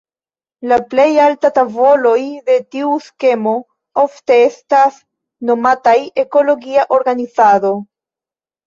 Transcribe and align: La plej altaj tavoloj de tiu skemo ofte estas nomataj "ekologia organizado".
La 0.69 0.77
plej 0.93 1.03
altaj 1.25 1.51
tavoloj 1.57 2.15
de 2.51 2.55
tiu 2.77 2.95
skemo 3.09 3.55
ofte 4.07 4.41
estas 4.49 5.01
nomataj 5.53 5.99
"ekologia 6.27 6.91
organizado". 7.01 7.77